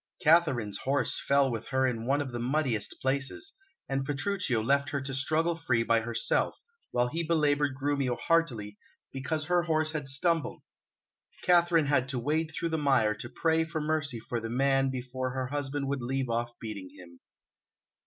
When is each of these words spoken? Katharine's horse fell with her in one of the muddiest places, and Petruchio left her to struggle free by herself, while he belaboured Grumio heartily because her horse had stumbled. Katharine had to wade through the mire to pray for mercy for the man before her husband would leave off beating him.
Katharine's 0.19 0.79
horse 0.79 1.21
fell 1.27 1.51
with 1.51 1.67
her 1.67 1.85
in 1.85 2.07
one 2.07 2.21
of 2.21 2.31
the 2.31 2.39
muddiest 2.39 2.95
places, 3.03 3.53
and 3.87 4.03
Petruchio 4.03 4.59
left 4.63 4.89
her 4.89 4.99
to 4.99 5.13
struggle 5.13 5.55
free 5.55 5.83
by 5.83 5.99
herself, 5.99 6.57
while 6.89 7.07
he 7.09 7.21
belaboured 7.21 7.75
Grumio 7.77 8.15
heartily 8.17 8.79
because 9.11 9.45
her 9.45 9.61
horse 9.61 9.91
had 9.91 10.07
stumbled. 10.07 10.63
Katharine 11.43 11.85
had 11.85 12.09
to 12.09 12.17
wade 12.19 12.51
through 12.51 12.69
the 12.69 12.79
mire 12.79 13.13
to 13.13 13.29
pray 13.29 13.63
for 13.63 13.79
mercy 13.79 14.19
for 14.19 14.39
the 14.39 14.49
man 14.49 14.89
before 14.89 15.35
her 15.35 15.45
husband 15.49 15.87
would 15.87 16.01
leave 16.01 16.31
off 16.31 16.57
beating 16.59 16.89
him. 16.95 17.19